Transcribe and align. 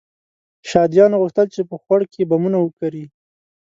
شهادیانو 0.69 1.19
غوښتل 1.21 1.47
چې 1.55 1.61
په 1.69 1.75
خوړ 1.81 2.01
کې 2.13 2.27
بمونه 2.29 2.57
وکري. 2.61 3.05